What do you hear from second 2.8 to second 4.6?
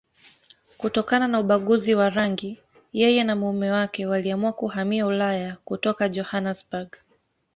yeye na mume wake waliamua